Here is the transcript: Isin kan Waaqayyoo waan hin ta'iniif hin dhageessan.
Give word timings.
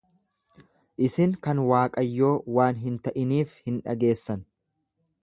Isin 1.07 1.35
kan 1.47 1.61
Waaqayyoo 1.71 2.33
waan 2.57 2.79
hin 2.87 2.97
ta'iniif 3.09 3.55
hin 3.67 3.81
dhageessan. 3.89 4.43